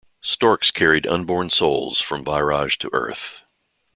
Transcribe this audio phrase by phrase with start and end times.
[0.21, 3.43] Storks carried unborn souls from Vyraj to Earth.